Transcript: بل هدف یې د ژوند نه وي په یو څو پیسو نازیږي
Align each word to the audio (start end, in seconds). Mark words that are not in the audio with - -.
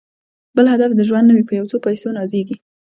بل 0.55 0.65
هدف 0.73 0.89
یې 0.91 0.97
د 0.97 1.01
ژوند 1.09 1.25
نه 1.29 1.33
وي 1.35 1.43
په 1.47 1.53
یو 1.59 1.69
څو 1.71 1.77
پیسو 1.85 2.07
نازیږي 2.17 2.55